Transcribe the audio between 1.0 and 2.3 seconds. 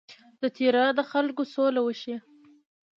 خلکو سوله وشي.